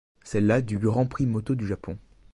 C'est 0.23 0.41
la 0.41 0.63
du 0.63 0.79
Grand 0.79 1.05
Prix 1.05 1.27
moto 1.27 1.53
du 1.53 1.67
Japon. 1.67 1.95